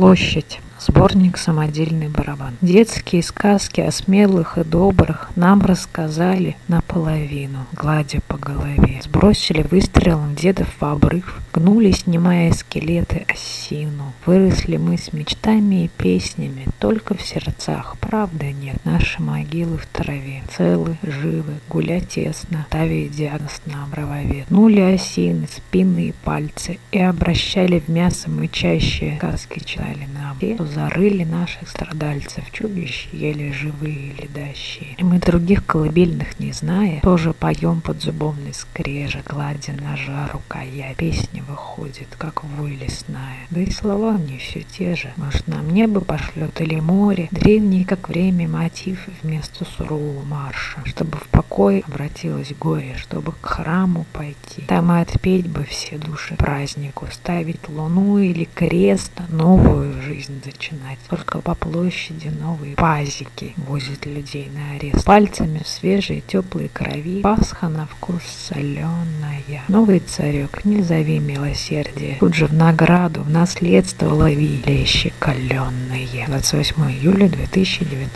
Площадь. 0.00 0.60
Сборник 0.80 1.36
«Самодельный 1.36 2.08
барабан». 2.08 2.56
Детские 2.62 3.22
сказки 3.22 3.82
о 3.82 3.90
смелых 3.90 4.56
и 4.56 4.64
добрых 4.64 5.30
нам 5.36 5.60
рассказали 5.60 6.56
наполовину, 6.68 7.66
гладя 7.72 8.22
по 8.26 8.38
голове. 8.38 9.02
Сбросили 9.04 9.60
выстрелом 9.62 10.34
дедов 10.34 10.68
в 10.80 10.82
обрыв, 10.82 11.42
гнули, 11.52 11.90
снимая 11.90 12.50
скелеты 12.52 13.26
осину. 13.28 14.14
Выросли 14.24 14.78
мы 14.78 14.96
с 14.96 15.12
мечтами 15.12 15.84
и 15.84 15.88
песнями, 15.88 16.66
только 16.78 17.14
в 17.14 17.20
сердцах, 17.20 17.96
правда 18.00 18.50
нет. 18.50 18.76
Наши 18.86 19.20
могилы 19.20 19.76
в 19.76 19.84
траве, 19.84 20.42
целы, 20.56 20.96
живы, 21.02 21.60
гуля 21.68 22.00
тесно, 22.00 22.64
ставя 22.70 23.06
диагноз 23.06 23.60
на 23.66 23.84
обровове. 23.84 24.46
Нули 24.48 24.80
осины, 24.80 25.46
спины 25.46 26.08
и 26.08 26.14
пальцы, 26.24 26.78
и 26.90 26.98
обращали 27.00 27.80
в 27.80 27.88
мясо 27.88 28.30
мычащие 28.30 29.18
сказки 29.18 29.58
читали 29.62 30.08
нам. 30.30 30.38
Те, 30.38 30.56
зарыли 30.64 31.24
наших 31.24 31.68
страдальцев, 31.68 32.50
чудищ 32.52 33.08
еле 33.12 33.52
живые 33.52 34.12
или 34.12 34.26
дащие. 34.26 34.94
И 34.98 35.04
мы 35.04 35.18
других 35.18 35.64
колыбельных 35.66 36.38
не 36.38 36.52
зная, 36.52 37.00
тоже 37.00 37.32
поем 37.32 37.80
под 37.80 38.02
зубовный 38.02 38.54
скрежет, 38.54 39.26
гладя 39.26 39.72
ножа 39.72 40.28
рукоя. 40.32 40.94
Песня 40.96 41.42
выходит, 41.48 42.08
как 42.18 42.44
вой 42.44 42.76
лесная. 42.76 43.46
Да 43.50 43.60
и 43.60 43.70
слова 43.70 44.12
мне 44.12 44.38
все 44.38 44.62
те 44.62 44.94
же. 44.94 45.12
Может, 45.16 45.46
нам 45.48 45.70
небо 45.70 46.00
пошлет 46.00 46.60
или 46.60 46.80
море, 46.80 47.28
древний, 47.30 47.84
как 47.84 48.08
время, 48.08 48.48
мотив 48.48 49.08
вместо 49.22 49.64
сурового 49.64 50.22
марша, 50.24 50.82
чтобы 50.84 51.18
в 51.18 51.28
покой 51.28 51.84
обратилось 51.86 52.52
горе, 52.58 52.96
чтобы 52.96 53.32
к 53.32 53.46
храму 53.46 54.04
пойти. 54.12 54.62
Там 54.66 54.92
и 54.92 55.00
отпеть 55.00 55.48
бы 55.48 55.64
все 55.64 55.98
души 55.98 56.34
празднику, 56.36 57.06
ставить 57.12 57.68
луну 57.68 58.18
или 58.18 58.44
крест, 58.44 59.12
новую 59.28 60.00
жизнь 60.02 60.19
зачем 60.20 60.40
начинать. 60.44 60.98
Только 61.08 61.40
по 61.40 61.54
площади 61.54 62.28
новые 62.28 62.76
пазики 62.76 63.54
возят 63.56 64.06
людей 64.06 64.50
на 64.54 64.76
арест. 64.76 65.04
Пальцами 65.04 65.60
в 65.64 65.68
свежей 65.68 66.22
теплой 66.26 66.68
крови 66.68 67.22
Пасха 67.22 67.68
на 67.68 67.86
вкус 67.86 68.22
соленая. 68.48 69.64
Новый 69.68 70.00
царек, 70.00 70.64
не 70.64 70.82
зови 70.82 71.18
милосердие. 71.18 72.16
Тут 72.20 72.34
же 72.34 72.46
в 72.46 72.52
награду, 72.52 73.22
в 73.22 73.30
наследство 73.30 74.12
лови 74.12 74.62
лещи 74.66 75.12
каленные. 75.18 76.26
28 76.26 76.90
июля 76.90 77.28
2019 77.28 78.10